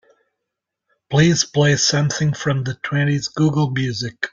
[1.11, 4.25] Please play something from the twenties google music